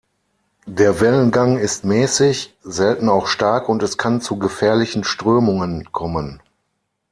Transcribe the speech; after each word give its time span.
Der 0.65 0.99
Wellengang 0.99 1.59
ist 1.59 1.85
mäßig, 1.85 2.57
selten 2.63 3.07
auch 3.07 3.27
stark 3.27 3.69
und 3.69 3.83
es 3.83 3.99
kann 3.99 4.19
zu 4.19 4.39
gefährlichen 4.39 5.03
Strömungen 5.03 5.91
kommen. 5.91 6.41